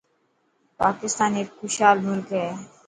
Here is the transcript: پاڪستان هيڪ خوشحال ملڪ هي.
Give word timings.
پاڪستان 0.81 1.29
هيڪ 1.39 1.49
خوشحال 1.59 1.97
ملڪ 2.07 2.27
هي. 2.39 2.47